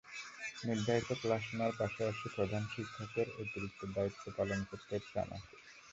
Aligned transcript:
নির্ধারিত 0.63 1.09
ক্লাস 1.21 1.43
নেওয়ার 1.51 1.73
পাশাপাশি 1.79 2.27
প্রধান 2.35 2.63
শিক্ষকের 2.73 3.27
অতিরিক্ত 3.41 3.81
দায়িত্ব 3.95 4.25
পালন 4.37 4.59
করতে 4.69 4.91
হচ্ছে 4.95 5.15
আমাকে। 5.19 5.53